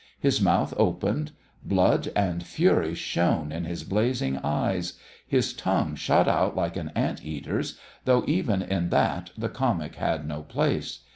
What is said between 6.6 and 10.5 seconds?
an ant eater's, though even in that the comic had no